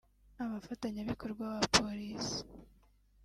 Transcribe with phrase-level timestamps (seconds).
[0.43, 2.39] abafatanyabikorwa ba Polisi